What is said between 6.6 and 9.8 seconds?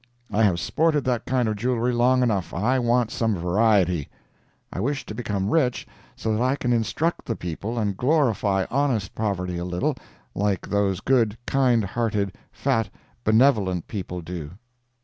instruct the people and glorify honest poverty a